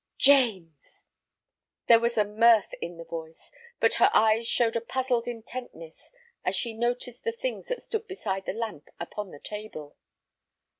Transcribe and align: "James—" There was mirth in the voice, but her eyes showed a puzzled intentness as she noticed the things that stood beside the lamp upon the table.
"James—" 0.17 1.05
There 1.85 1.99
was 1.99 2.17
mirth 2.17 2.73
in 2.81 2.97
the 2.97 3.03
voice, 3.03 3.51
but 3.79 3.93
her 4.01 4.09
eyes 4.15 4.47
showed 4.47 4.75
a 4.75 4.81
puzzled 4.81 5.27
intentness 5.27 6.11
as 6.43 6.55
she 6.55 6.73
noticed 6.73 7.23
the 7.23 7.31
things 7.31 7.67
that 7.67 7.83
stood 7.83 8.07
beside 8.07 8.47
the 8.47 8.53
lamp 8.53 8.89
upon 8.99 9.29
the 9.29 9.37
table. 9.39 9.95